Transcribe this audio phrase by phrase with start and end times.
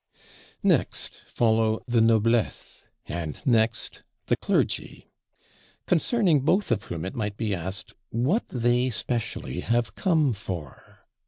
[0.63, 5.11] Next follow the Noblesse, and next the Clergy;
[5.85, 11.05] concerning both of whom it might be asked What they specially have come for.